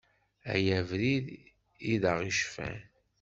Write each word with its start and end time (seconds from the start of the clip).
Ay 0.53 0.65
abrid 0.79 1.25
i 1.91 1.93
d 2.01 2.03
aɣ-icfan. 2.11 2.79